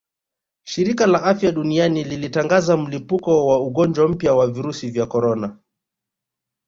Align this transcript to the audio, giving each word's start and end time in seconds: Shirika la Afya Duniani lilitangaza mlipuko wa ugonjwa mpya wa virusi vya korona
Shirika 0.63 1.05
la 1.07 1.23
Afya 1.23 1.51
Duniani 1.51 2.03
lilitangaza 2.03 2.77
mlipuko 2.77 3.47
wa 3.47 3.59
ugonjwa 3.63 4.07
mpya 4.07 4.33
wa 4.33 4.47
virusi 4.47 4.89
vya 4.91 5.05
korona 5.05 5.57